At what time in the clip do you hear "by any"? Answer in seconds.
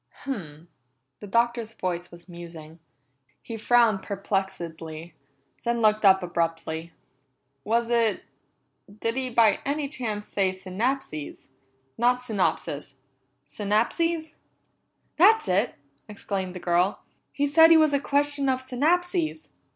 9.29-9.87